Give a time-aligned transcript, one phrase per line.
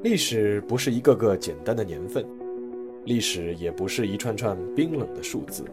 [0.00, 2.24] 历史不是一个个简单的年份，
[3.04, 5.64] 历史也不是一串串冰冷的数字。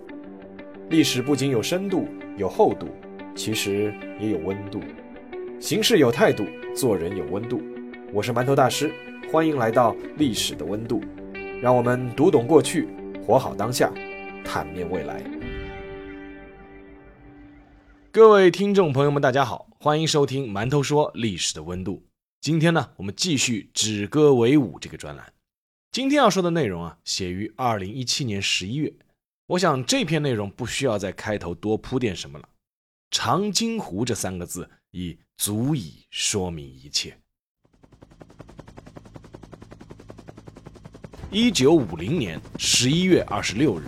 [0.90, 2.88] 历史不仅有深度、有厚度，
[3.36, 4.82] 其实也有温度。
[5.60, 6.44] 行事有态度，
[6.76, 7.62] 做人有温度。
[8.12, 8.92] 我是馒头大师，
[9.32, 11.00] 欢迎来到历史的温度，
[11.62, 12.88] 让我们读懂过去，
[13.24, 13.94] 活好当下，
[14.44, 15.24] 探面未来。
[18.12, 22.02] 各位听众朋友们，大家好，欢迎收听馒头说历史的温度。
[22.46, 25.34] 今天呢，我们继续止戈为武这个专栏。
[25.92, 28.94] 今天要说的内容啊，写于二零一七年十一月。
[29.48, 32.48] 我想这篇内容不需要在开头多铺垫什么了
[33.10, 37.18] ，“长津湖”这三个字已足以说明一切。
[41.32, 43.86] 一九五零年十一月二十六日，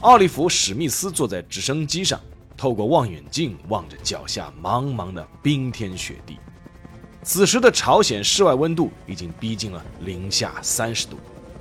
[0.00, 2.18] 奥利弗·史密斯坐在直升机上，
[2.56, 6.38] 透过望远镜望着脚下茫茫的冰天雪地。
[7.24, 11.16] 此时的朝鲜室外温度已经逼近了零下三十度。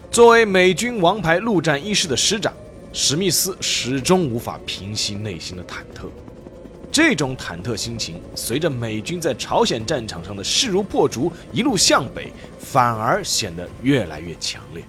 [0.10, 2.52] 作为美军王牌陆战一师的师长，
[2.92, 6.10] 史密斯始终无法平息内心的忐忑。
[6.92, 14.84] 这种忐忑心情随着美军在朝鲜战场上的势如破竹，一路向北，反而显得越来越强烈。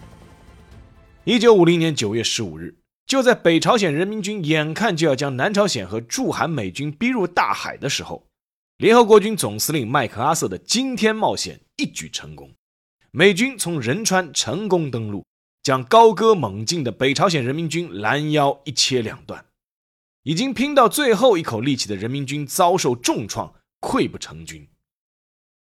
[1.25, 2.75] 一九五零年九月十五日，
[3.07, 8.25] 就在北朝鲜人民军眼看就要将南朝鲜和驻韩美军逼入大海的时候。
[8.83, 12.53] 联合国军总司令麦克阿瑟的惊天冒险一举成功，
[13.13, 15.25] 美军从仁川成功登陆，
[15.63, 19.47] 将高歌猛进的北朝鲜人民军拦腰一切两断。
[20.25, 24.67] 已经拼到最后一口力气的人民军遭受重创，溃不成军。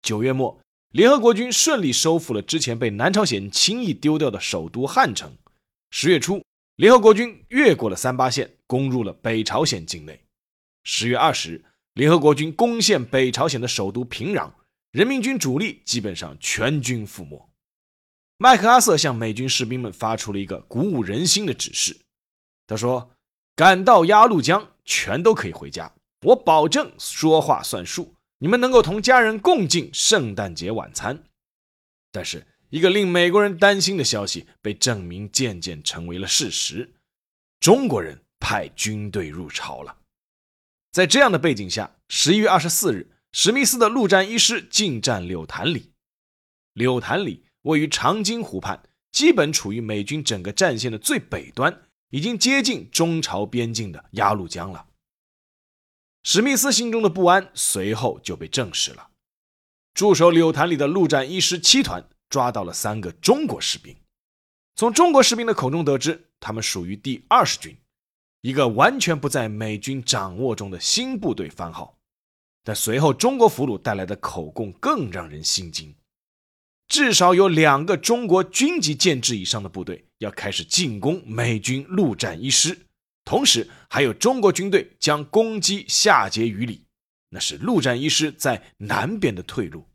[0.02, 5.32] 九月末，联合国军顺利收复了之前被南朝鲜轻易丢掉的首都汉城。
[5.92, 6.44] 十月初，
[6.78, 10.20] 联合国军越过了三八线，攻入了北朝鲜境内。
[10.84, 11.64] 十月二十日。
[11.94, 14.52] 联合国军攻陷北朝鲜的首都平壤，
[14.92, 17.50] 人民军主力基本上全军覆没。
[18.38, 21.96] 麦克阿瑟向美军士兵们发出了一个鼓舞人心的指示，
[22.66, 23.12] 他说
[23.56, 31.24] ：“赶到鸭绿江，全都可以回家，我保证说话算数，你们能够同家人共进圣诞节晚餐。”
[32.12, 36.92] 但是，一个令美国人担心的消息被证明渐渐成为了事实：
[37.60, 39.96] 中国人派军队入朝了。
[40.94, 45.92] 在这样的背景下，十一月二十四日，史密斯的陆战一师进占柳潭里。
[46.74, 51.82] 柳潭里位于长津湖畔，基本处于美军整个战线的最北端，
[52.12, 54.86] 已经接近中朝边境的鸭绿江了。
[56.22, 59.10] 史密斯心中的不安随后就被证实了。
[59.96, 63.96] 驻守柳潭里的陆战一师七团抓到了三个中国士兵，
[64.76, 67.76] 从中国士兵的口中得知，他们属于第二十军。
[68.44, 71.98] 一个完全不在美军掌握中的新部队番号，
[72.62, 75.96] 但随后中国俘虏带来的口供更让人心惊。
[76.90, 82.78] 至少有两个中国军级建制以上的部队要开始进攻美军陆战一师，
[83.24, 86.86] 同时还有中国军队将攻击夏桀于里，
[87.30, 89.88] 那是陆战一师在南边的退路。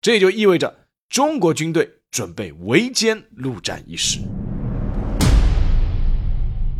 [0.00, 4.18] 这就意味着中国军队准备围歼陆战一师。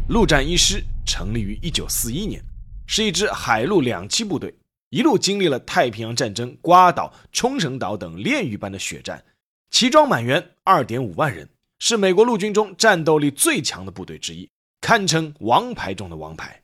[0.09, 0.83] 陆战一师。
[1.07, 2.45] 成立于一九四一年，
[2.87, 4.55] 是一支海陆两栖部队，
[4.91, 9.25] 一路经历了太平洋战争、瓜岛、冲绳岛等炼狱般的血战，
[9.71, 14.51] 齐装满员，二点五万人，是美国陆军中战斗力最强的部队之一，
[14.81, 16.63] 堪称王牌中的王牌。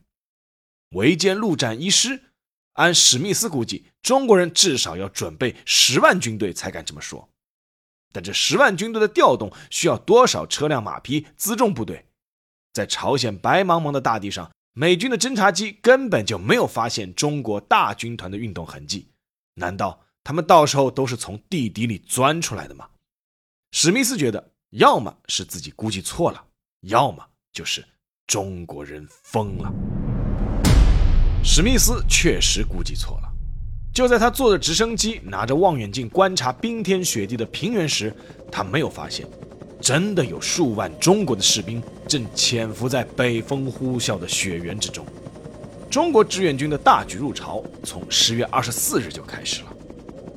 [0.91, 2.20] 围歼陆战一师，
[2.74, 7.28] 按史密斯估计，中国人至少要准备十万军队才敢这么说。
[8.12, 12.04] 但这十万军队的调动需要多少车辆、马匹、辎重部队？
[12.72, 19.09] 在朝鲜白茫茫的大地上，美军的侦察机根本就没有发现中国大军团的运动痕迹。
[19.55, 22.88] 难道他们到时候都是从地底里钻出来的吗？
[23.72, 26.43] 史密斯觉得，要么是自己估计错了，
[26.83, 27.22] 要么
[27.53, 27.84] 就是
[28.27, 29.71] 中国人疯了。
[31.44, 33.28] 史密斯确实估计错了。
[33.93, 38.15] 就在他坐着直升机，拿着望远镜观察冰天雪地的平原时，
[38.51, 39.28] 他没有发现。
[39.82, 45.04] 真的有数万中国的士兵正潜伏在北风呼啸的雪原之中。
[45.90, 49.72] 中国志愿军的大举入朝从十月二十四日就开始了。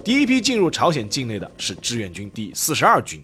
[0.04, 3.24] 第一批进入朝鲜境内的是志愿军第四十二军，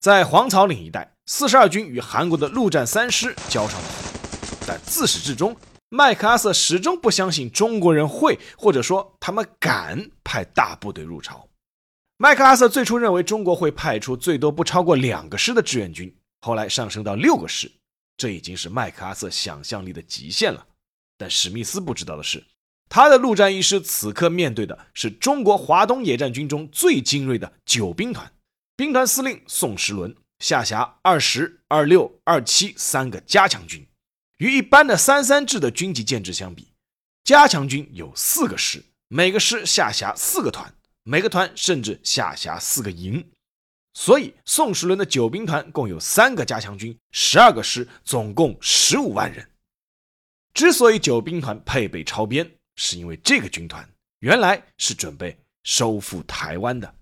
[0.00, 4.18] 在黄草岭一带，四十二军与韩国的陆战三师交上了火。
[4.66, 5.56] 但自始至终，
[5.88, 11.45] 麦克阿瑟始终不相信中国人会，或者说他们敢派大部队入朝。
[12.18, 17.70] 麦克阿瑟最初认为中国会派出最多不超过两个师的志愿军，后来上升到六个师，
[18.16, 20.66] 这已经是麦克阿瑟想象力的极限了。
[21.18, 22.42] 但史密斯不知道的是，
[22.88, 28.32] 他的陆战一师此刻面对的是中国华东野战军中最精锐的九兵团，
[28.76, 33.86] 兵团司令宋时轮下辖二十二六二七三个加强军。
[34.38, 36.72] 与一般的三三制的军级建制相比，
[37.24, 40.74] 加强军有四个师，每个师下辖四个团，
[41.08, 43.30] 每个团甚至下辖四个营。
[43.94, 49.48] 所以，宋时轮的九兵团共有三个加强军，十二个师，总共十五万人。
[50.52, 53.88] 之所以九兵团配备超编，是因为这个军团
[54.18, 56.92] 原来是准备收复台湾的。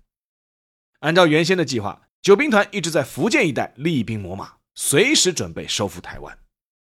[0.99, 6.37] 按照原先的计划，九兵团一直在福建一带厉兵秣马，随时准备收复台湾。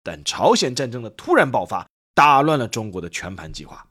[0.03, 3.87] 但朝鲜战争的突然爆发，打乱了中国的全盘计划。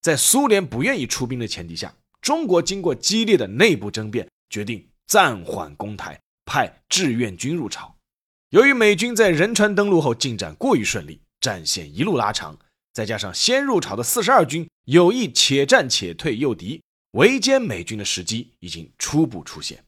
[0.00, 7.96] 在苏联不愿意出兵的前提下，中国经过激烈的内部争辩，决定暂缓攻台，派志愿军入朝。
[8.50, 12.58] 由于美军在仁川登陆后进展过于顺利，战线一路拉长，
[12.92, 16.82] 再加上先入朝的四十二军有意且战且退诱敌，
[17.12, 19.84] 围歼美军的时机已经初步出现。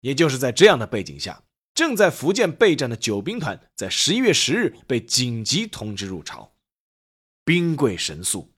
[0.00, 1.42] 也就是在这样的背景下。
[1.74, 6.54] 正在福建备战的九兵团，在十一月十日被紧急通知入朝。
[7.44, 8.50] 兵贵神速，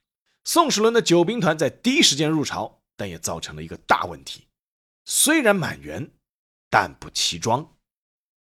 [0.45, 4.49] 宋时轮的九兵团在第一时间入朝，但也造成了一个大问题：
[5.05, 6.11] 虽然满员，
[6.69, 7.67] 但不齐装。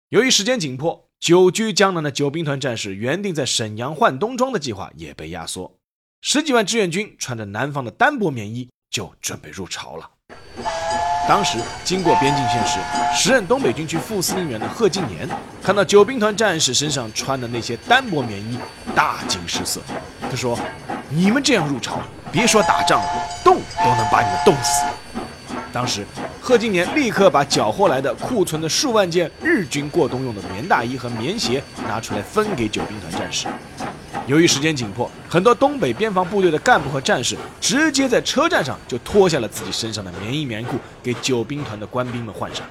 [0.09, 5.80] 由于时间紧迫，久居江南的九兵团战士原定在沈阳换冬装的计划也被压缩。
[6.21, 10.12] 十几万志愿军穿着南方的单薄棉衣，就准备入朝了。
[11.30, 12.80] 当时经过边境线时，
[13.15, 15.30] 时任东北军区副司令员的贺敬年
[15.63, 18.59] 看到九兵团战士身上穿的那些单薄棉衣，
[18.94, 19.80] 大惊失色。
[20.19, 20.59] 他说
[21.09, 22.01] ：“你们这样入朝，
[22.31, 23.10] 别说打仗了，
[23.44, 24.86] 冻都能把你们冻死。”
[25.74, 26.06] 当时
[26.42, 33.48] 贺敬年立刻把缴获来的库存的数万件日军过冬用的棉大衣和棉鞋拿出来分给九兵团战士。
[34.28, 42.66] 由于时间紧迫，很多东北边防部队的干部和战士直接在车站上就脱下了自己身上的棉衣棉裤，给九兵团的官兵们换上。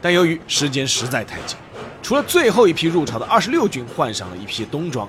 [0.00, 1.58] 但由于时间实在太紧，
[2.02, 5.06] 除了最后一批入朝的二十六军换上了一批冬装，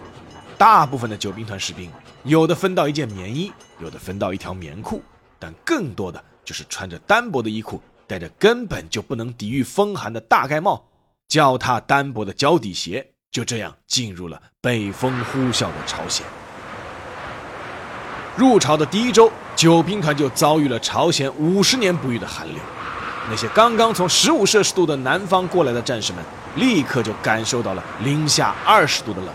[0.57, 1.89] 大部分的九兵团士兵
[2.23, 5.01] 有的分到一件棉衣，有的分到一条棉裤，
[5.39, 10.83] 但更多的就是穿着单薄的衣裤，戴着根本就不能抵御风寒的大盖帽，
[11.27, 13.05] 脚踏单薄的胶底鞋。
[13.31, 16.25] 就这样进入了北风呼啸的朝鲜。
[18.35, 22.57] 入朝的第一周，九兵团就遭遇了朝鲜五十年不遇的寒流。
[23.29, 26.25] 那些刚刚从十五摄氏度的南方过来的战士们，
[26.55, 29.31] 立刻就感受到了零下二十度的冷。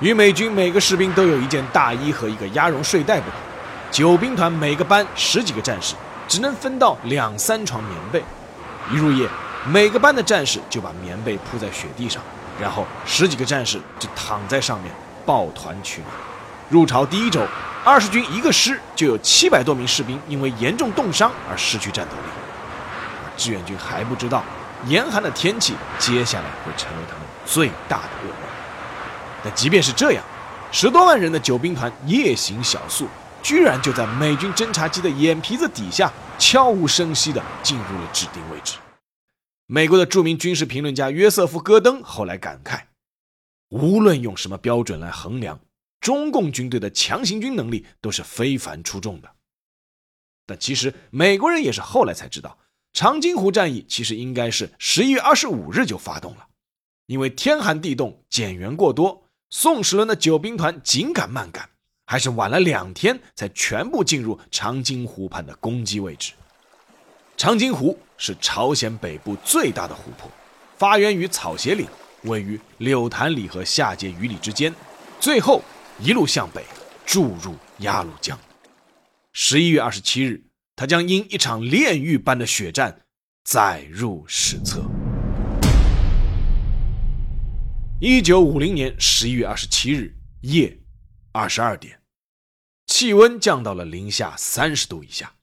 [0.00, 3.38] 与美军每个士兵都有一件大衣和一个鸭绒睡袋不同，
[3.90, 5.94] 九兵团每个班十几个战士
[6.26, 8.22] 只能分到两三床棉被。
[8.90, 9.28] 一入夜，
[9.66, 12.22] 每个班的战士就把棉被铺在雪地上。
[12.58, 14.90] 然后十几个战士就躺在上面
[15.26, 16.10] 抱团取暖。
[16.70, 17.40] 入朝第一周，
[17.84, 22.22] 二十军一个师就有七百多名士兵因为严重冻伤而失去战斗力。
[23.36, 24.42] 志愿军还不知道，
[24.86, 28.32] 严寒的天气接下来会成为他们最大的噩。
[29.42, 30.24] 但即便是这样，
[30.72, 33.08] 十多万人的九兵团夜行小宿，
[33.42, 38.76] 居然就在美军侦察机的眼皮子底下悄无声息地进入了指定位置。
[39.66, 42.82] 美国的著名军事评论家约瑟夫·戈登后来感慨
[43.70, 45.60] ：“无论用什么标准来衡量，
[46.00, 49.30] 中共军队的强行军能力都是非凡出众的。”
[50.44, 52.58] 但其实美国人也是后来才知道，
[52.92, 56.48] 长津湖战役其实应该是十一月二十五日就发动了，
[57.06, 61.68] 因为天寒地冻，减员过多，宋时轮的九兵团紧赶慢赶，
[62.06, 66.32] 还是晚了两天才全部进入长津湖畔的攻击位置。
[67.36, 70.30] 长津湖是朝鲜北部最大的湖泊，
[70.78, 71.86] 发源于草鞋岭，
[72.22, 74.72] 位于柳潭里和下界隅里之间，
[75.18, 75.62] 最后
[75.98, 76.64] 一路向北
[77.04, 78.38] 注入鸭绿江。
[79.32, 80.44] 十一月二十七日，
[80.76, 83.00] 它将因一场炼狱般的血战
[83.42, 84.84] 载入史册。
[88.02, 90.74] 一九五零年十一月二十七日夜
[91.32, 92.00] 二十二点，
[92.86, 95.34] 气温降到了零下三十度以下。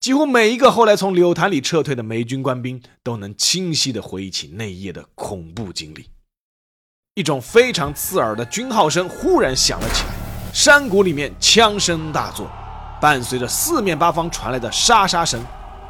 [0.00, 6.10] 几乎每一个后来从柳潭里撤退的美军官兵都能清晰地回忆起那一夜的恐怖经历。
[7.14, 12.50] 一种非常刺耳的军号声忽然响了起来，山谷里面枪声大作，
[13.00, 15.40] 伴随着四面八方传来的沙沙声。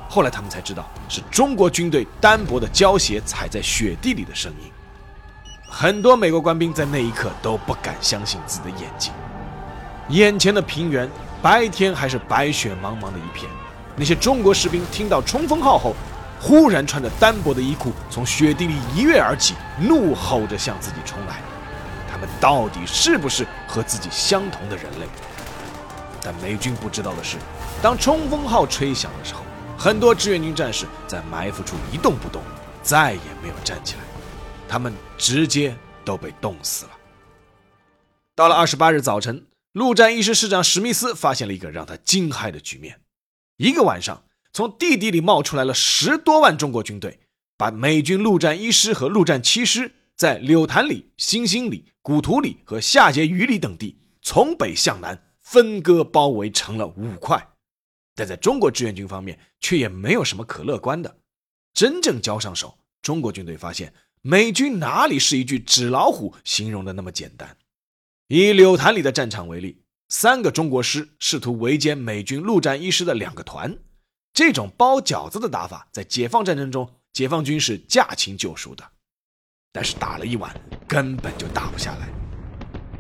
[0.07, 4.71] 后来他们才知道，是中国军队单薄的胶鞋踩在雪地里的声音。
[5.75, 9.11] 很多美国官兵在那一刻都不敢相信自己的眼睛，
[10.11, 11.09] 眼前的平原
[11.41, 13.51] 白天还是白雪茫茫的一片。
[13.97, 15.95] 那些中国士兵听到冲锋号后，
[16.39, 21.37] 忽然穿着单薄的衣裤从雪地里一跃而起，怒吼着向自己冲来。
[22.11, 25.07] 他们到底是不是和自己相同的人类？
[26.21, 27.39] 但美军不知道的是，
[27.81, 29.41] 当冲锋号吹响的时候，
[29.79, 32.43] 很多志愿军战士在埋伏处一动不动，
[32.83, 34.01] 再也没有站起来，
[34.73, 36.93] 他们直接都被冻死了。
[38.35, 42.99] 到了二十八日早晨，陆战一师师长史密斯发现了一个让他惊骇的局面：
[43.59, 47.21] 一个晚上，从地底里冒出来了十多万中国军队，
[47.59, 57.47] 把美军陆战一师和陆战七师在柳潭里、新兴里、古图里和下碣隅里等地从北向南分割包围成了五块。
[58.15, 61.15] 但在中国志愿军方面，却也没有什么可乐观的。
[61.75, 63.93] 真正交上手，中国军队发现
[64.25, 67.57] 美军哪里是一句纸老虎形容的那么简单。
[68.29, 73.77] 以柳潭里的战场为例，三个中国师试图围歼美军陆战一师的两个团，
[74.33, 78.85] 这种包饺子的打法，在解放战争中，解放军是驾轻就熟的。
[79.73, 80.55] 但是打了一晚，
[80.87, 82.09] 根本就打不下来。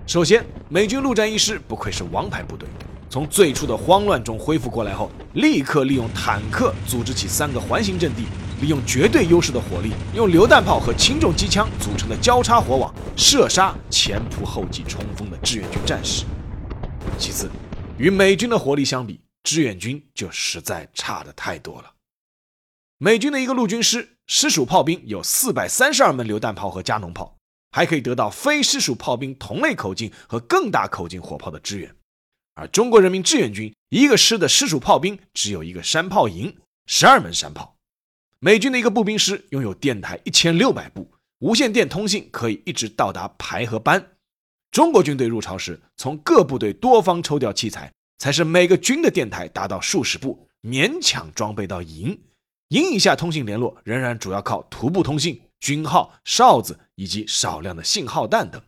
[0.08, 2.68] 首先，美军陆战一师不愧是王牌部队。
[3.08, 8.24] 从最初的慌乱中恢复过来后，立刻利用坦克组织起三个环形阵地，
[8.62, 16.24] 利用绝对优势的火力，用榴弹炮和轻重机枪组成的交叉火网，射杀前仆后继冲锋的志愿军战士。
[17.18, 17.50] 其次，
[17.98, 21.92] 与美军的火力相比，志愿军就实在差的太多了。
[22.98, 27.36] 美军的一个陆军师，师属炮兵有四百三十二门榴弹炮和加农炮，
[27.72, 31.92] 还可以得到非师属炮兵同类口径和更大口径火炮的支援。
[32.54, 37.76] 而中国人民志愿军一个师的师属炮兵只有一个山炮营，十二门山炮。
[38.44, 41.08] 美军的一个步兵师拥有电台一千六百部，
[41.38, 44.04] 无线电通信可以一直到达排和班。
[44.72, 52.20] 中国军队入朝时，从各部队多方抽调器材，才是每个军的电台达到数十部，勉强装备到营。
[52.70, 58.60] 营以下通信联络仍然主要靠徒步通信、军号、哨子以及少量的信号弹等。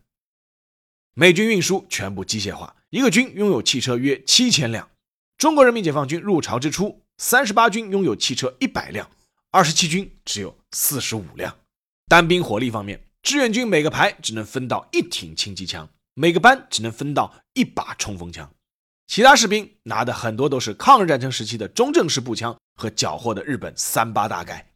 [1.14, 2.76] 美军运输全部机械化。
[2.90, 4.88] 一个军拥有汽车约七千辆。
[5.36, 9.10] 中国人民解放军入朝之初，三十八军拥有汽车一百辆，
[9.54, 11.56] 二十七军只有四十五辆。
[12.08, 18.52] 单兵火力方面，志愿军每个排只能分到一挺轻机枪，每个班只能分到一把冲锋枪。
[19.06, 24.72] 其他士兵拿的很多都是抗日战争时期的中正式步枪和缴获的日本三八大盖。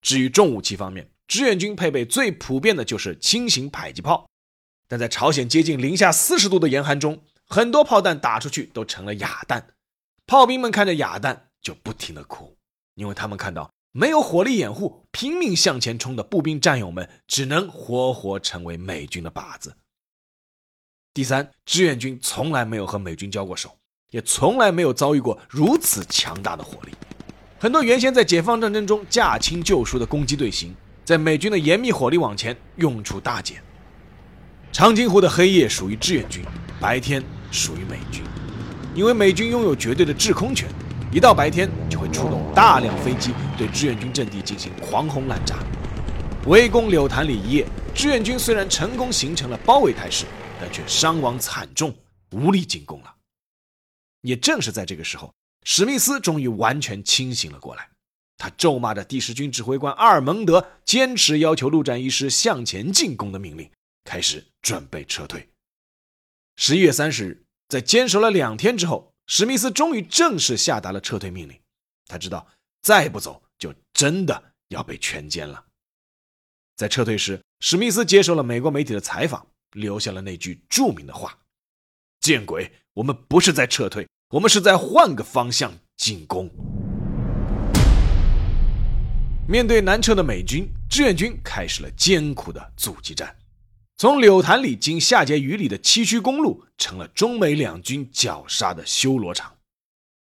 [0.00, 4.30] 至于重武器方面，志愿军配备最普遍的就是轻型迫击炮，
[4.86, 7.20] 但在朝鲜接近零下四十度的严寒中。
[7.46, 9.74] 很多炮弹打出去都成了哑弹，
[10.24, 12.56] 炮兵们看着哑弹就不停的哭，
[12.94, 19.74] 因为他们看到没有火力掩护，拼命向前冲的步兵战友们只能活活成为美军的靶子。
[21.12, 23.76] 第三，志愿军从来没有和美军交过手，
[24.10, 26.92] 也从来没有遭遇过如此强大的火力。
[27.58, 33.62] 很多原先在解放战争中驾轻就熟的攻击队形，在美军的严密火力网前用处大减。
[34.72, 36.44] 长津湖的黑夜属于志愿军，
[36.80, 37.22] 白天。
[37.52, 38.22] 属于美军，
[38.94, 40.68] 因为美军拥有绝对的制空权，
[41.12, 45.56] 一到白天就会出动大量飞机对志愿军阵地进行狂轰滥炸。
[46.46, 50.24] 围攻柳潭里一夜，志愿军虽然成功形成了包围态势，
[50.60, 51.92] 但却伤亡惨重，
[52.30, 53.12] 无力进攻了。
[54.20, 57.88] 也正是在这个时候，史密斯终于完全清醒了过来，
[58.38, 63.68] 他咒骂着第十军指挥官阿尔蒙德坚持要求陆战一师向前进攻的命令，
[64.04, 65.48] 开始准备撤退。
[66.54, 71.58] 十一月三十日，在坚守了两天之后，史密斯终于正式下达了撤退命令。
[72.06, 72.46] 他知道
[72.82, 75.64] 再不走，就真的要被全歼了。
[76.76, 81.38] 在撤退时，史密斯接受了美国媒体的采访，留下了那句著名的话
[82.20, 86.50] ：“见鬼，我们不是在撤退，我们是在换个方向进攻。”
[89.46, 93.36] 面对南撤的美军，志愿军开始了艰苦的阻击战。
[94.00, 99.52] 从柳潭里经下碣隅里的崎岖公路，成了中美两军绞杀的修罗场。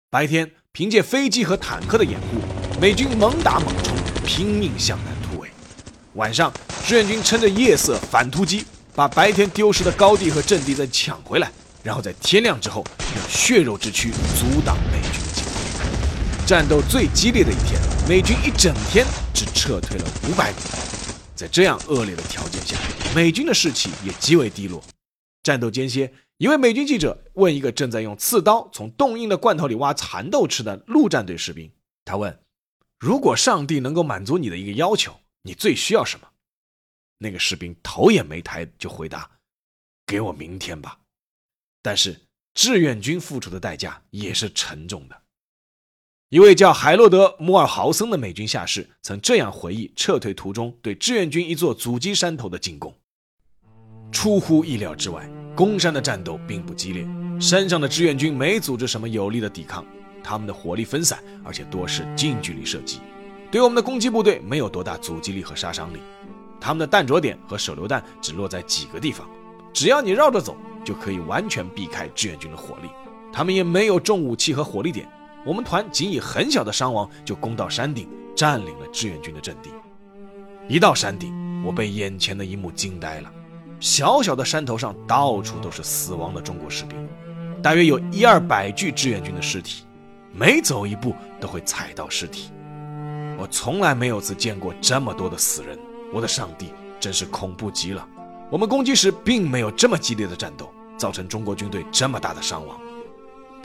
[0.09, 5.49] 白天凭借飞机和坦克的掩护，美军猛打猛冲，拼命向南突围；
[6.15, 6.53] 晚上，
[6.87, 11.51] 志愿军趁着夜色反突击，把白天丢失的高地和阵地再抢回来，
[11.83, 12.85] 然后在天亮之后
[13.17, 16.47] 用血肉之躯阻挡美军的进攻。
[16.47, 19.05] 战斗最激烈的一天，美军一整天
[19.35, 20.86] 只撤退了五百米。
[21.37, 22.77] 在这样恶劣的条件下，
[23.15, 24.83] 美军的士气也极为低落。
[25.43, 31.71] 战斗间歇，一位美军记者问一个正在用刺刀从冻硬的罐头里挖蚕豆吃的陆战队士兵
[32.05, 32.41] ：“他问，
[32.99, 36.27] 如果上帝能够满足你的一个要求，你最需要什么？”
[37.19, 39.31] 那个士兵头也没抬就回答
[40.07, 40.99] ：“给我明天吧。”
[41.83, 42.21] 但是
[42.55, 45.23] 志愿军付出的代价也是沉重的。
[46.29, 52.93] 一位叫海洛德·摩尔豪森的美军下士曾这样回忆撤退途中对志愿军一座阻击山头的进攻：
[54.11, 57.07] 出乎意料之外，攻山的战斗并不激烈，
[57.41, 59.87] 山上的志愿军没组织什么有力的抵抗，
[60.21, 62.99] 他们的火力分散，而且多是近距离射击，
[63.49, 66.01] 对我们的攻击部队没有多大阻击力和杀伤力。
[66.61, 69.25] 他们的弹着点和手榴弹只落在几个地方，
[69.73, 72.89] 只要你绕着走，就可以完全避开志愿军的火力。
[73.33, 75.09] 他们也没有重武器和火力点，
[75.47, 79.71] 我们团仅以很小的伤亡就攻到山顶，占领了志愿军的阵地。
[80.69, 81.33] 一到山顶，
[81.65, 83.33] 我被眼前的一幕惊呆了。
[83.79, 87.09] 小小的山头上到处都是死亡的中国士兵，
[87.63, 89.85] 大约有一二百具志愿军的尸体，
[90.33, 92.51] 每走一步都会踩到尸体。
[93.39, 95.79] 我从来没有次见过这么多的死人，
[96.13, 98.05] 我的上帝，真是恐怖极了！
[98.51, 102.81] 我们攻击时并没有这么激烈的战斗，造成中国军队这么大的伤亡。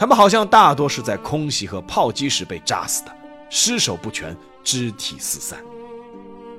[0.01, 3.15] 他们好像大多是在空袭和炮击时被炸死的，
[3.51, 5.59] 尸首不全，肢体四散。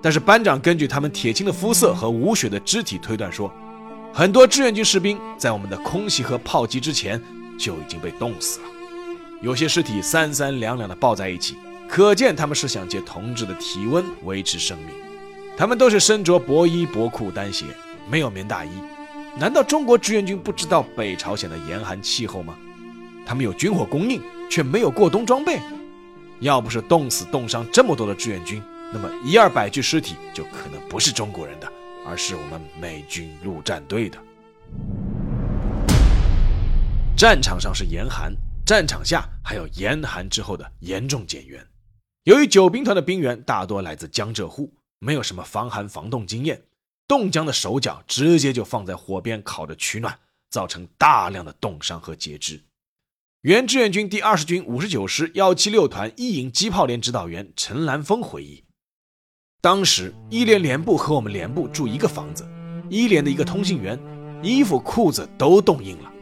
[0.01, 3.53] 但是班长根据他们铁青的肤色和无血的肢体推断说，
[4.15, 7.21] 很多志愿军士兵在我们的空袭和炮击之前
[7.59, 8.67] 就已经被冻死了。
[9.41, 11.57] 有些尸体三三两两的抱在一起，
[11.89, 14.95] 可见他们是想借同志的体温维持生命。
[15.57, 17.67] 他们都是身着薄衣薄裤单鞋，
[18.09, 18.71] 没有棉大衣。
[19.37, 22.55] 难道中国志愿军不知道北朝鲜的严寒气候吗？
[23.27, 25.61] 他们有军火供应，却没有过冬装备。
[26.41, 28.61] 要不是冻死冻伤这么多的志愿军，
[28.93, 31.73] 那么一二百具尸体就可能不是中国人的，
[32.05, 34.19] 而是我们美军陆战队的。
[37.17, 38.35] 战场上是严寒，
[38.67, 41.65] 战场下还有严寒之后的严重减员。
[42.25, 46.61] 由于九兵团的兵员大多来自江浙沪，没有什么防寒防冻经验，
[47.07, 50.19] 冻僵的手脚直接就放在火边烤着取暖，
[50.51, 52.61] 造成大量的冻伤和截肢。
[53.43, 58.63] 原志愿军第二十军五十九师幺七六团一营机炮连指导员陈兰峰回忆。
[59.61, 62.49] 当时一连连部和我们连部住一个房子，
[62.89, 63.99] 一连的一个通信员
[64.45, 66.13] 衣服裤子都冻硬了。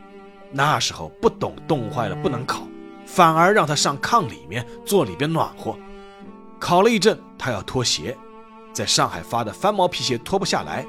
[0.50, 2.67] 那时候不懂冻坏了不能烤，
[3.05, 5.79] 反而让他上炕里面坐里边暖和。
[6.59, 8.17] 烤了一阵，他要脱鞋，
[8.73, 10.87] 在上海发的翻毛皮鞋脱不下来，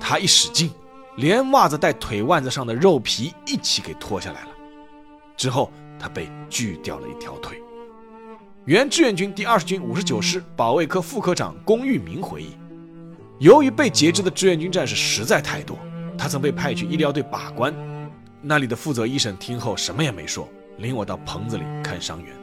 [0.00, 0.72] 他一使劲，
[1.18, 4.48] 连袜子带腿腕子上的肉皮一起给脱下来了。
[5.38, 7.62] 之后他被锯掉了一条腿。
[8.66, 12.58] 原志愿军第二十军五十九师保卫科副科长龚玉明回忆，
[13.38, 15.78] 由于被截肢的志愿军战士实在太多，
[16.18, 17.74] 他曾被派去医疗队把关。
[18.42, 20.46] 那里的负责医生听后什么也没说，
[20.76, 22.36] 领我到棚子里看伤员。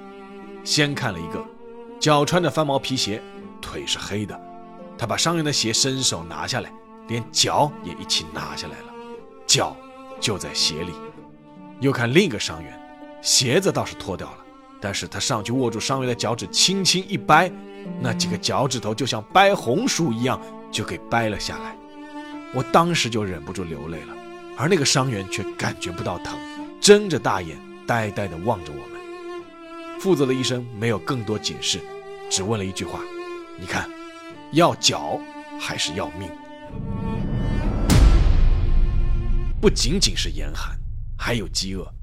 [0.63, 1.45] 先看了一个，
[1.99, 3.21] 脚穿着翻毛皮鞋，
[3.61, 4.39] 腿是黑的。
[4.97, 6.71] 他把伤员的鞋伸手拿下来，
[7.07, 8.93] 连脚也一起拿下来了，
[9.45, 9.75] 脚
[10.19, 10.91] 就在鞋里。
[11.81, 12.79] 又看另一个伤员，
[13.25, 14.37] 鞋子倒是脱掉了。
[14.79, 17.51] 但是他上去握住伤员的脚趾，轻轻一掰，
[17.99, 20.39] 那几个脚趾头就像掰红薯一样，
[20.71, 21.75] 就给掰了下来。
[22.53, 24.13] 我当时就忍不住流泪了，
[24.55, 26.37] 而那个伤员却感觉不到疼，
[26.79, 27.57] 睁着大眼，
[27.87, 28.85] 呆呆地望着我们。
[29.99, 31.79] 负责的医生没有更多解释，
[32.29, 32.99] 只问了一句话
[33.57, 33.89] ：“你看，
[34.51, 35.19] 要脚
[35.59, 36.29] 还是要命？”
[39.59, 40.77] 不仅仅是严寒，
[41.17, 41.94] 还有饥饿。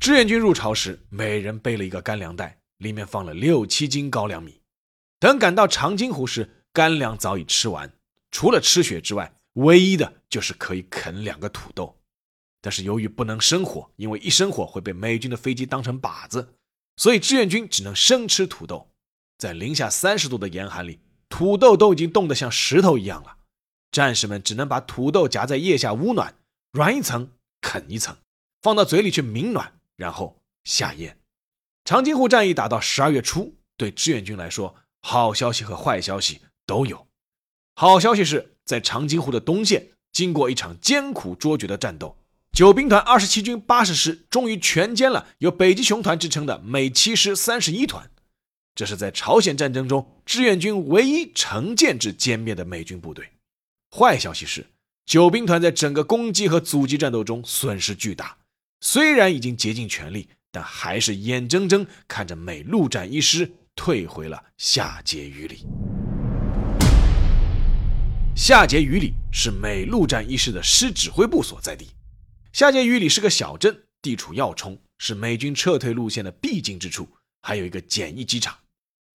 [0.00, 4.58] 志愿军入朝时，每人背了一个干粮袋，里面放了六七斤高粱米。
[5.18, 7.92] 等赶到长津湖时，干粮早已吃完，
[8.30, 12.00] 除了吃雪之外，唯一的就是可以啃两个土豆。
[12.62, 16.54] 但是由于不能生火，因为一生火会被美军的飞机当成靶子，
[16.96, 18.90] 所以志愿军只能生吃土豆。
[19.36, 23.36] 在零下三十度的严寒里，土豆都已经冻得像石头一样了，
[23.92, 26.34] 战士们只能把土豆夹在腋下捂暖，
[26.72, 28.16] 软一层啃一层，
[28.62, 29.74] 放到嘴里去抿暖。
[30.00, 31.18] 然后下咽。
[31.84, 37.06] 长津湖战役打到十二月初，对志愿军来说，好消息和坏消息都有。
[37.74, 42.16] 好消息是在长津湖的东线，经过一场艰苦卓绝的战斗，
[42.52, 48.10] 九兵团二十七军八十师终于全歼了有北极熊团之称的美七师三十一团。
[48.74, 53.32] 这是在朝鲜战争中志愿军唯一成建制歼灭的美军部队。
[53.90, 54.64] 坏消息是，
[55.04, 58.38] 九兵团在整个攻击和阻击战斗中损失巨大。
[58.82, 65.66] 虽然已经竭尽全力，但还是眼睁睁看着美陆战一师退回了下碣隅里。
[68.34, 71.90] 下碣隅里是美陆战一师的师指挥部所在地。
[72.54, 77.06] 下碣隅里是个小镇，地处要冲，是美军撤退路线的必经之处，
[77.42, 78.56] 还有一个简易机场。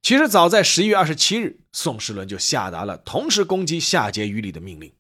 [0.04, 4.94] 其实早在十一月二十七日，宋时轮就下达了同时攻击下碣隅里的命令。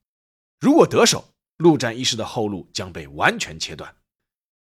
[0.60, 1.24] 如果得手，
[1.58, 3.94] 陆战一师的后路将被完全切断。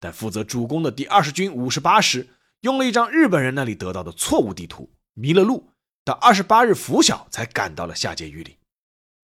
[0.03, 2.27] 但负责主攻的第二十军五十八师
[2.63, 5.71] 用了一张日本人那里得到的错误地图，迷了路，
[6.05, 8.57] 到二十八日拂晓才赶到了下碣隅里。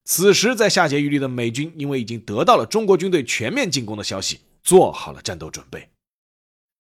[0.05, 5.89] 此时在下碣隅里的美军因为已经得到了中国军队全面进攻的消息，做好了战斗准备。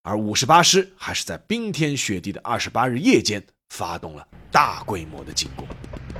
[0.04, 5.66] 而五十八师还是在冰天雪地的二十八日夜间发动了大规模的进攻。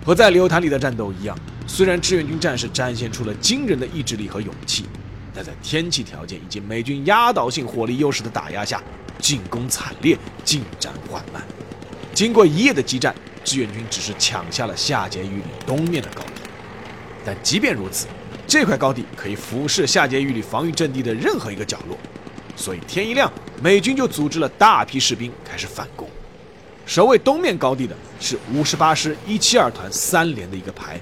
[0.04, 1.38] 和在柳潭里的战斗一样，
[1.68, 4.86] 虽然志愿军战士展现出了惊人的意志力和勇气，
[5.38, 8.82] 但在天气条件以及美军压倒性火力优势的打压下，
[9.20, 11.40] 进攻惨烈，进展缓慢。
[12.12, 16.42] 经过一夜的激战，志愿军只是抢下了下碣峪里东面的高地。
[17.24, 18.08] 但即便如此，
[18.48, 21.96] 这块高地可以俯视下碣峪里防御阵地的任何一个角落，
[22.56, 26.10] 所以天一亮，美军就组织了大批士兵开始反攻。
[26.84, 31.00] 守卫东面高地的是五十八师一七二团三连的一个排，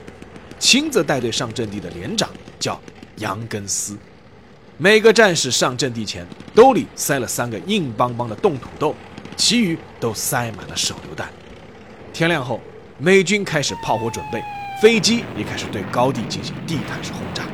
[0.59, 2.29] 亲自带队上阵地的连长
[2.61, 2.79] 叫
[3.17, 3.97] 杨根思。
[4.79, 8.95] 每个战士上阵地前兜里塞了三个硬邦邦的冻土豆，
[9.35, 11.31] 其余都塞满了手榴弹。
[12.13, 12.61] 天亮后，
[12.99, 14.43] 美军开始炮火准备。
[14.83, 17.45] 飞机也开始对高地进行地毯式轰炸，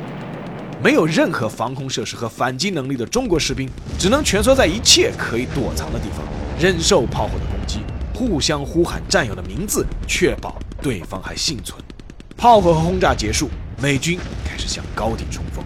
[0.83, 6.25] 没有任何防空设施和反击能力的中国士兵，只能蜷缩在一切可以躲藏的地方，
[6.59, 7.79] 忍受炮火的攻击，
[8.13, 11.81] 互相呼喊战友的名字，确保对方还幸存。
[12.35, 13.49] 炮火和轰炸结束，
[13.81, 15.63] 美军开始向高地冲锋。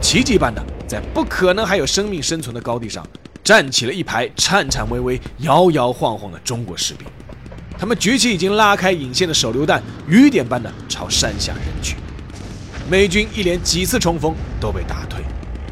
[0.00, 3.06] 奇迹般的，在不可能还有生命生存的高地上，
[3.42, 7.06] 站起了一排颤颤巍巍、摇摇晃晃的中国士兵。
[7.78, 11.96] 他们举起已经拉开引线的手榴弹，雨点般的朝山下扔去。
[12.88, 15.20] 美军一连几次冲锋都被打退，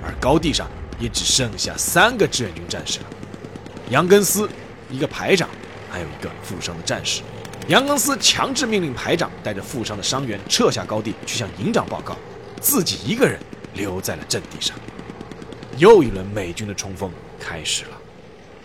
[0.05, 3.07] 而高地上也只剩下三个志愿军战士了：
[3.91, 4.49] 杨根思，
[4.91, 5.49] 一个排长，
[5.89, 7.23] 还有一个负伤的战士。
[7.69, 12.17] 杨根思强制命令排长带着负伤的伤员撤下高地，去向营长报告，
[12.61, 13.39] 自己一个人
[13.73, 14.77] 留在了阵地上。
[15.79, 17.91] 又一轮美军的冲锋开始了。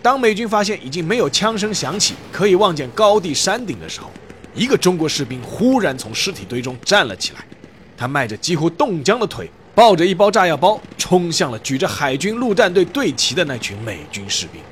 [0.02, 4.10] 当美军发现已经没有枪声响起，可以望见高地山顶的时候，
[4.54, 7.44] 一个中国士兵忽然从尸体堆中站了起来。
[7.96, 14.62] 他迈着几乎冻僵的腿，抱着一包炸药包，冲向了举着海军陆战队队旗的那群美军士兵。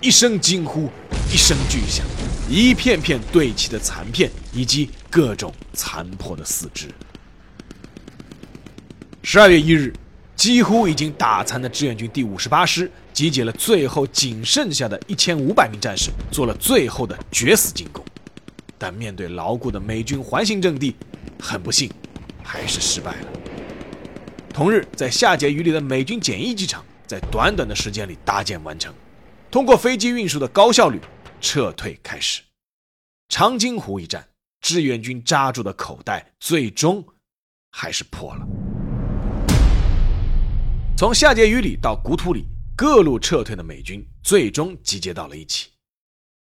[0.00, 0.90] 一声惊呼，
[1.32, 2.04] 一声巨响，
[2.50, 6.88] 一片片队旗的残片以及各种残破的四肢。
[9.22, 9.92] 十二月一日，
[10.42, 12.90] 几乎已经打残的志愿军第五十八师。
[13.12, 18.04] 集结了最后仅剩下的一千五百名战士，做了最后的决死进攻，
[18.76, 20.96] 但面对牢固的美军环形阵地，
[21.38, 21.88] 很不幸，
[22.42, 23.28] 还是失败了。
[24.52, 28.92] 同日，在夏桀峪里的美军简易机场，在短短的时间里搭建完成，
[29.48, 30.98] 通过飞机运输的高效率，
[31.40, 32.42] 撤退开始。
[33.28, 34.26] 长津湖一战，
[34.60, 37.04] 志愿军扎住的口袋最终
[37.70, 38.44] 还是破了。
[41.02, 42.46] 从夏桀峪里到古土里。
[42.76, 45.68] 各路撤退的美军最终集结到了一起。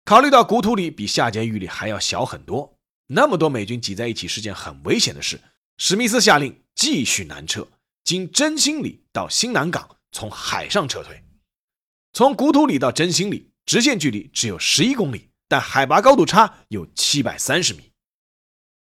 [0.03, 2.77] 考虑到古土里比夏桀峪里还要小很多，
[3.07, 5.39] 那么多美军挤在一起是件很危险的事。
[5.77, 7.65] 史密斯下令继续南撤，
[8.03, 11.23] 经真心里到新南港，从海上撤退。
[12.11, 17.91] 从古土里到真心里，直线距离只有十一公里，但海拔高度差有七百三十米。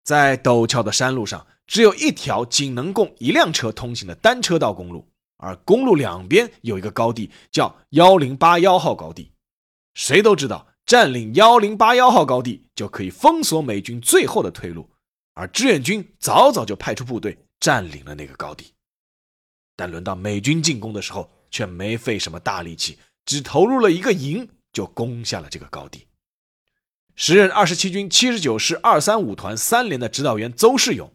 [0.05, 5.07] 在陡峭的山路上，只有一条仅能供一辆车通行的单车道公路。
[5.41, 9.33] 而公路两边有一个高地，叫幺零八幺号高地。
[9.95, 14.89] 谁都知道，占领幺零八幺号高地就可以封锁美军最后的退路。
[15.35, 18.73] 而志愿军早早就派出部队占领了那个高地。
[19.75, 26.07] 但轮到美军进攻的时候，却没费什么大力气，只投入了一个营就攻下了这个高地。
[27.17, 31.11] 时任二十七军七十九师二三五团三连的指导员邹世勇。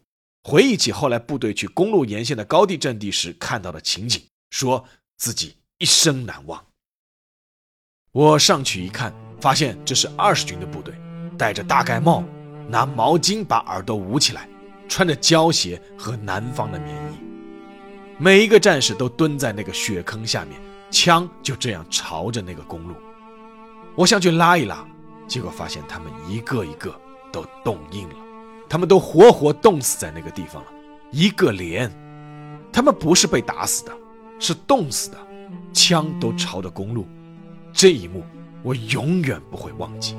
[0.48, 4.84] 回忆起后来部队去公路沿线的高地阵地时看到的情景，说
[5.16, 6.64] 自己一生难忘。
[8.12, 10.94] 我上去一看，发现这是二十军的部队，
[11.36, 12.22] 戴着大盖帽，
[12.68, 14.48] 拿毛巾把耳朵捂起来，
[14.88, 17.16] 穿着胶鞋和南方的棉衣。
[18.16, 20.60] 每一个战士都蹲在那个雪坑下面，
[20.92, 22.94] 枪就这样朝着那个公路。
[23.96, 24.86] 我想去拉一拉，
[25.26, 26.94] 结果发现他们一个一个
[27.32, 28.25] 都冻硬了。
[28.68, 30.68] 他们都活活冻死在那个地方了，
[31.12, 31.90] 一个连。
[32.72, 33.92] 他们不是被打死的，
[34.38, 35.18] 是冻死的，
[35.72, 37.06] 枪都朝着公路。
[37.72, 38.22] 这一幕
[38.62, 40.14] 我永远不会忘记。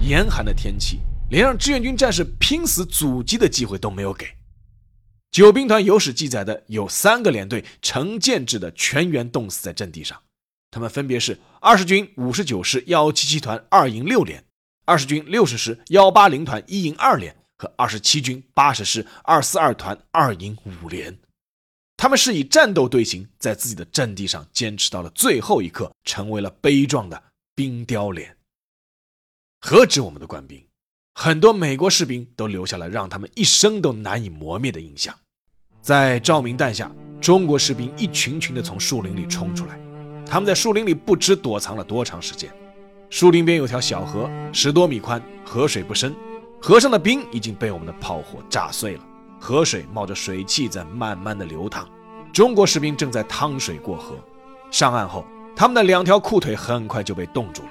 [0.00, 4.26] 严寒的天气连让志愿军战士拼死阻击的机会都没有给。
[5.30, 10.18] 九兵团有史记载的有三个连队成建制的全员冻死在阵地上，
[10.70, 14.42] 他们分别是二十军五十九师幺七七团二营六连。
[14.86, 21.18] 二十军六十师幺八零团一营二连和二十七军八十师二四二团二营五连，
[21.96, 27.20] 他们是以战斗队形在自己的阵地上坚持到了最后一刻，成为了悲壮的
[27.56, 28.36] 冰雕连。
[29.60, 30.64] 何止我们的官兵，
[31.14, 35.12] 很多美国士兵都留下了让他们一生都难以磨灭的印象。
[35.82, 39.76] 在照明弹下，中国士兵一群群的从树林里冲出来，
[40.24, 42.54] 他们在树林里不知躲藏了多长时间。
[43.08, 46.14] 树林边有条小河，十多米宽，河水不深，
[46.60, 49.00] 河上的冰已经被我们的炮火炸碎了，
[49.40, 51.88] 河水冒着水汽在慢慢的流淌。
[52.32, 54.16] 中国士兵正在趟水过河。
[54.72, 57.68] 上岸后，他们的两条裤腿很快就被冻住了，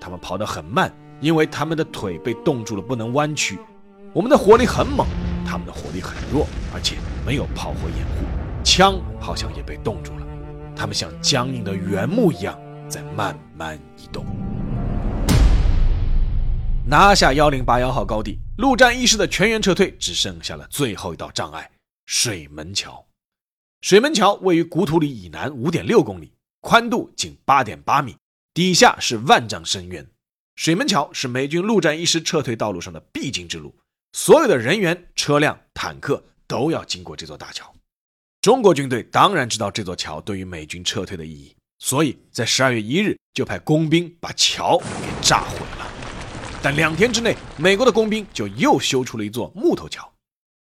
[0.00, 3.58] 他们跑得很慢，因为他们的腿被冻住了，不能弯曲。
[4.12, 5.06] 我们的火力很猛，
[5.46, 8.26] 他们的火力很弱，而且没有炮火掩护，
[8.64, 10.26] 枪好像也被冻住了，
[10.74, 14.26] 他们像僵硬的原木一样在慢慢移动。
[16.84, 21.70] 拿下幺零八幺号高地，陆战一师的全员撤退只剩下了最后一道障碍——
[22.06, 23.06] 水门桥。
[23.82, 28.16] 水门桥位于古土里以南五点六公里，宽度仅八点八米，
[28.52, 30.04] 底下是万丈深渊。
[30.56, 33.72] 水门桥是美军陆战一师撤退道路上的必经之路。
[34.12, 37.72] 所有的人员、车辆、坦克都要经过这座大桥。
[38.40, 44.84] 中国军队当然知道这座桥对于美军撤退的意义，所以在十二月一日就派工兵把桥给
[45.22, 45.91] 炸毁了。
[46.62, 50.08] 但两天之内，美国的工兵就又修出了一座木头桥。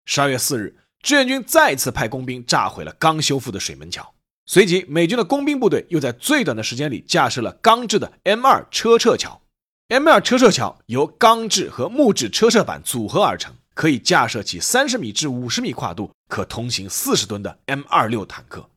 [0.05, 4.13] 十二月四日，志愿军再次派工兵炸毁了刚修复的水门桥。
[4.45, 9.41] 随即，美军的工兵部队又在最短的时间里架设了钢制的 M 二车撤桥。
[9.89, 18.69] M2 车撤桥由钢制和木质车撤板组合而成，可以架设起三十米至五十米跨度、可通行四十吨的 M26 坦克。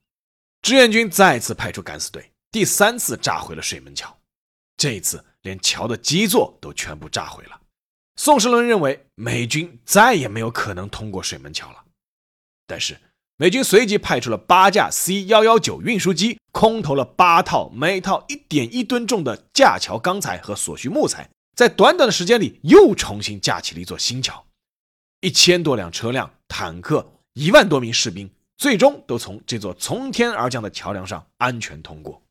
[0.62, 4.14] 志愿军再次派出敢死队，第三次炸毁了水门桥。
[4.78, 7.61] 这一次，连桥的基座都全部炸毁了。
[8.16, 11.85] 宋时轮认为，美军再也没有可能通过水门桥了。
[12.66, 12.98] 但是，
[13.37, 24.46] 美军随即派出了八架 C 幺幺九运输机，空投了八套每套一点一吨重的架桥钢材和所需木材，在短短的时间里又重新架起了一座新桥。
[25.20, 32.22] 一千多辆车辆、坦克、一万多名士兵，最终都从这座从天而降的桥梁上安全通过。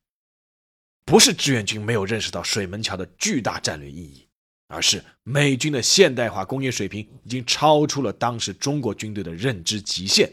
[1.05, 4.27] 不是志愿军没有认识到水门桥的巨大战略意义，
[4.67, 10.31] 而是美军的现代化工业水平已经超出了当时中国军队的认知极限。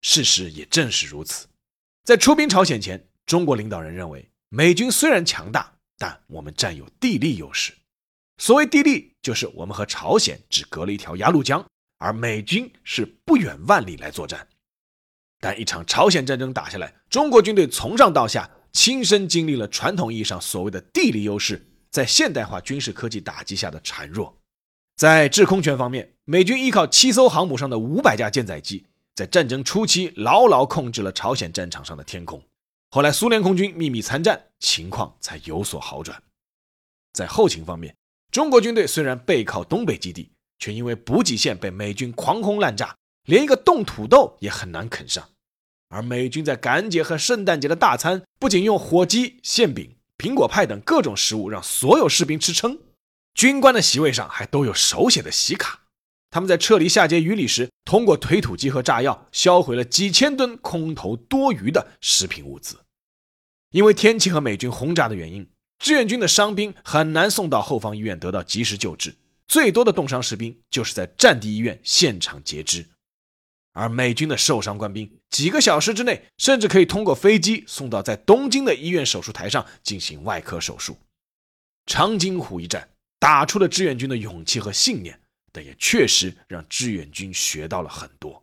[0.00, 1.46] 事实也正是如此，
[2.04, 7.74] 在出兵朝鲜前，中国领导人认为，美军虽然强大，但我们占有地利优势。
[8.38, 11.66] 所谓地利，就是我们和朝鲜只隔了一条鸭绿江，
[11.98, 14.46] 而美军是不远万里来作战。
[15.40, 24.38] 但一场朝鲜战争打下来，中国军队从上到下亲身经历了传统意义上所谓的地理优势在现代化军事科技打击下的孱弱。
[24.94, 28.86] 在制空权方面，美军依靠七艘航母上的五百架舰载机。
[29.16, 32.40] 在战争初期，牢牢控制了朝鲜战场上的天空。
[32.90, 36.22] 后来，苏联空军秘密参战，情况才有所好转。
[37.12, 37.96] 在后勤方面，
[38.30, 45.28] 中国军队虽然背靠东北基地，却因为补给线被美军狂轰滥炸，连一个冻土豆也很难啃上。
[45.88, 52.78] 而美军在感恩节和圣诞节的大餐，不仅用火鸡、馅饼、苹果派等各种食物让所有士兵吃撑，
[53.34, 55.80] 军官的席位上还都有手写的喜卡。
[56.30, 62.76] 他们在撤离下碣隅里时，通过推土机和炸药销毁了几千吨空投多余的食品物资。
[63.70, 65.48] 因为天气和美军轰炸的原因，
[65.78, 69.14] 志愿军的伤兵很难送到后方医院得到及时救治，
[69.46, 72.84] 最多的冻伤士兵就是在战地医院现场截肢。
[73.78, 80.98] 而美军的受伤官兵，几个小时之内甚至可以通过飞机送到在东京的医院手术台上进行外科手术。
[81.86, 82.88] 长津湖一战
[83.18, 85.18] 打出了志愿军的勇气和信念。
[85.50, 88.40] 但也确实让志愿军学到了很多。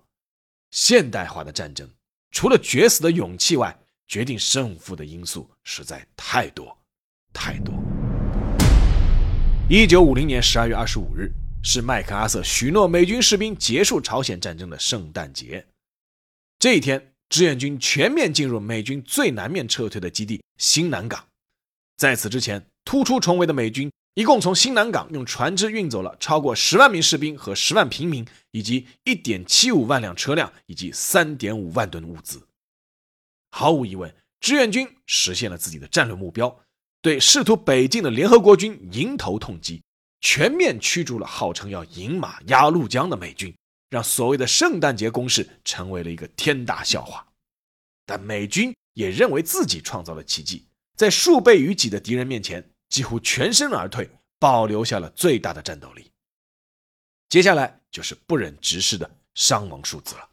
[0.72, 1.88] 现代化的战争，
[2.32, 6.76] 除了决死的勇气外，决定胜负的因素实在太多
[7.32, 7.76] 太多。
[9.70, 11.32] 一九五零年十二月二十五日
[11.68, 15.66] 是麦克阿瑟许诺美军士兵结束朝鲜战争的圣诞节。
[16.60, 21.28] 这一天，志愿军全面进入美军最南面撤退的基地新南港。
[21.98, 23.92] 在此之前，突出重围的美军。
[24.14, 32.42] 一共从新南港用船只运走了超过十万名士兵和十万平民，以及一点七五万辆车辆以及三点五万吨物资。
[33.52, 36.62] 毫无疑问，志愿军实现了自己的战略目标，
[37.02, 39.82] 对试图北进的联合国军迎头痛击，
[40.26, 43.56] 全面驱逐了号称要饮马鸭绿江的美军，
[43.92, 47.24] 让所谓的圣诞节攻势成为了一个天大笑话。
[48.08, 50.66] 但美军也认为自己创造了奇迹，
[50.98, 52.68] 在数倍于己的敌人面前。
[52.88, 54.10] 几乎全身而退，
[54.40, 56.10] 保留下了最大的战斗力。
[57.28, 60.30] 接下来就是不忍直视的伤亡数字了。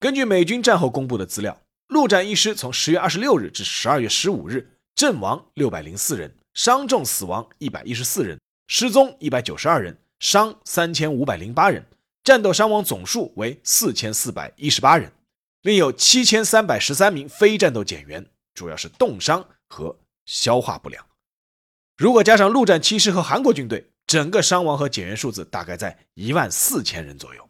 [0.00, 11.86] 根据美军战后公布的资料，陆战一师从十月二十六日至十二月十五日，阵亡六百零四人，伤重死亡一百一十四人，失踪一百九十二人，伤三千五百零八人，
[12.24, 15.12] 战斗伤亡总数为四千四百一十八人，
[15.62, 21.04] 另有七千三百十三名非战斗减员，主要是冻伤和消化不良。
[21.96, 27.48] 如果加上陆战七师和韩国军队，整个伤亡和减员数字大概在一万四千人左右。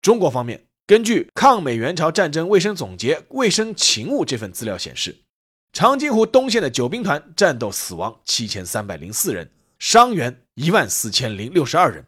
[0.00, 5.16] 中国方面，根据《抗美援朝战争卫生总结·卫生勤务》这份资料显示，
[5.72, 12.04] 长津湖东线的九兵团战斗死亡七千三百零四人，伤员一万四千零六十二人，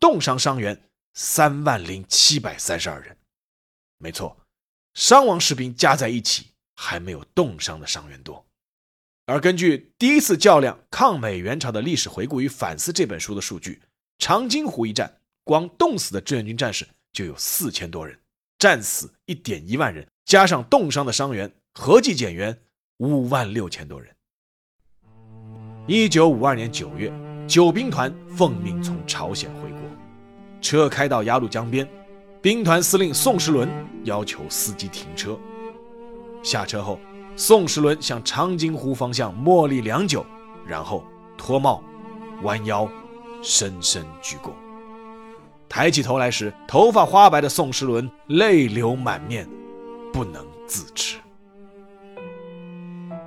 [0.00, 0.82] 冻伤伤员
[1.14, 3.16] 三万零七百三十二人。
[3.98, 4.36] 没错，
[4.94, 8.44] 伤亡士兵加在一起还没有冻伤的伤员多。
[9.26, 13.80] 而根据《第一次较量：抗美援朝的历史回顾与反思》这本书的数据，
[14.18, 18.18] 长津湖一战光冻死的志愿军战士就有四千多人，
[18.58, 22.60] 战死一点一万人，加上冻伤的伤员，合计减员
[22.96, 24.12] 五万六千多人。
[25.88, 27.12] 一九五二年九月，
[27.48, 29.80] 九兵团奉命从朝鲜回国，
[30.60, 31.88] 车开到鸭绿江边，
[32.40, 33.68] 兵团司令宋时轮
[34.04, 35.36] 要求司机停车，
[36.42, 36.98] 下车后。
[37.34, 40.24] 宋时轮向长津湖方向默立良久，
[40.66, 41.02] 然后
[41.36, 41.82] 脱帽、
[42.42, 42.86] 弯腰、
[43.42, 44.50] 深深鞠躬。
[45.66, 49.48] 抬起头来时，头发花白的宋时轮泪流满面，
[50.12, 51.16] 不能自持。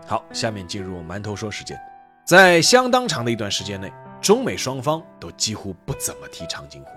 [0.05, 1.75] 好，下面进入馒头说时间。
[2.25, 6.89] 在相当长的一段时间内，中美双方都几乎不怎么提长津湖。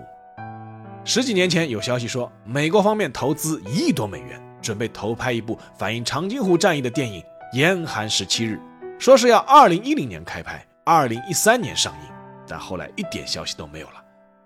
[1.05, 4.41] 十几年前有消息说，美国方面投资一亿多美元。
[4.61, 7.21] 准备投拍一部反映长津湖战役的电影
[7.53, 8.59] 《严寒十七日》，
[8.99, 12.09] 说是要二零一零年开拍，二零一三年上映，
[12.45, 13.93] 但后来一点消息都没有了。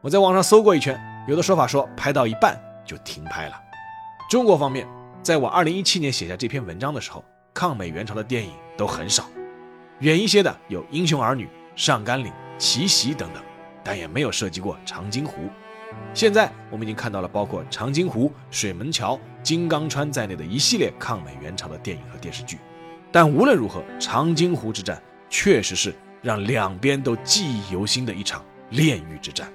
[0.02, 0.96] 我在网上搜过一圈，
[1.28, 3.60] 有的说法说拍到一半就停拍了。
[4.30, 4.88] 中国方面，
[5.24, 9.26] 在我二零一七年写下这篇文章的时候，抗美援朝的电影都很少，
[9.99, 12.27] 远一些的有《英雄儿女》《上甘岭》
[12.58, 13.41] 《奇袭》等等，
[13.84, 15.49] 但也没有涉及过长津湖。
[16.13, 22.58] 现在我们已经看到了包括长津湖、水门桥、金刚川在内的一系列抗美援朝的电影和电视剧，
[23.12, 29.47] 但无论如何，长津湖之战确实是让两边都记忆犹新的一场炼狱之战。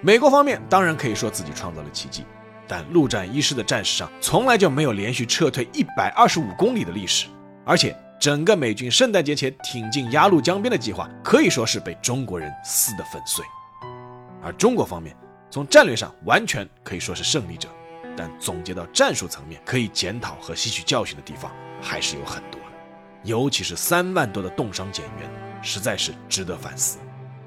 [0.00, 2.24] 美国方面当然可以说自己创造了奇迹，
[2.66, 7.28] 但陆战一师的战史上从来就没有连续撤退一百二十五公里的历史，
[7.64, 13.44] 而且整个美军圣诞节前挺进鸭绿江边的计划可以说是被中国人撕得粉碎，
[14.40, 15.12] 而中国方面。
[15.50, 17.68] 从战略上完全可以说是胜利者，
[18.16, 22.66] 但总结到战术层面可以检讨和吸取教训的地方还是有很多的，
[23.24, 25.28] 尤其是三万多的冻伤减员，
[25.60, 26.98] 实在是值得反思。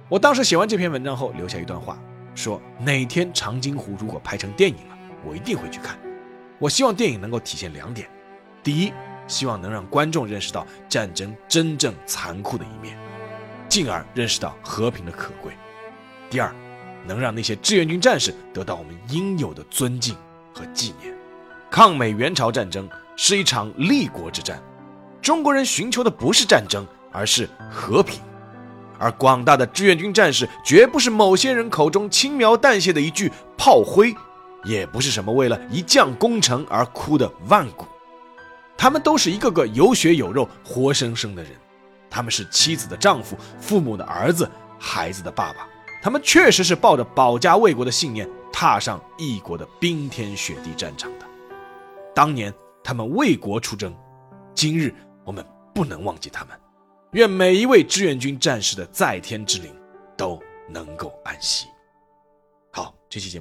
[0.09, 1.97] 我当时写完这篇文章后，留下一段话，
[2.35, 5.97] 说哪天长津湖如果拍成电影了，我一定会去看。
[6.59, 8.09] 我希望电影能够体现两点：
[8.61, 8.91] 第一，
[9.27, 12.97] 希望能让观众认识到战争真正残酷的一面，
[13.67, 15.51] 进而认识到和平的可贵；
[16.29, 16.53] 第二。
[17.07, 20.15] 能让那些志愿军战士得到我们应有的尊敬
[20.51, 21.13] 和纪念。
[21.69, 24.59] 抗美援朝战争是一场立国之战，
[25.21, 28.19] 中国人寻求的不是战争，而是和平。
[28.97, 34.11] 而广大的志愿军战士绝不是某些人口中轻描淡写的一句炮灰，
[34.63, 37.85] 也不是什么为了一将功成而哭的万古。
[38.77, 41.51] 他们都是一个个有血有肉、活生生的人，
[42.09, 45.67] 他们是妻子的丈夫、父母的儿子、孩子的爸爸。
[46.01, 51.25] 他们确实是抱着保家卫国的信念踏上异国的冰天雪地战场的。
[52.13, 53.95] 当年他们为国出征，
[54.53, 56.55] 今日我们不能忘记他们。
[57.13, 59.73] 愿每一位志愿军战士的在天之灵
[60.15, 61.65] 都能够安息。
[62.71, 63.33] 好，这期节目。